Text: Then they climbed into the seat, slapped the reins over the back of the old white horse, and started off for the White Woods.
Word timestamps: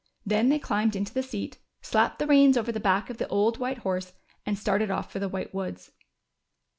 Then 0.25 0.49
they 0.49 0.57
climbed 0.57 0.95
into 0.95 1.13
the 1.13 1.21
seat, 1.21 1.59
slapped 1.83 2.17
the 2.17 2.25
reins 2.25 2.57
over 2.57 2.71
the 2.71 2.79
back 2.79 3.11
of 3.11 3.19
the 3.19 3.27
old 3.27 3.59
white 3.59 3.77
horse, 3.85 4.13
and 4.47 4.57
started 4.57 4.89
off 4.89 5.11
for 5.11 5.19
the 5.19 5.29
White 5.29 5.53
Woods. 5.53 5.91